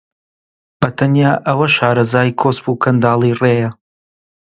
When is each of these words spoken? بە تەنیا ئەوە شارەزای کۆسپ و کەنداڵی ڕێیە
بە 0.79 0.89
تەنیا 0.97 1.31
ئەوە 1.47 1.67
شارەزای 1.75 2.35
کۆسپ 2.41 2.65
و 2.67 2.79
کەنداڵی 2.83 3.37
ڕێیە 3.41 3.69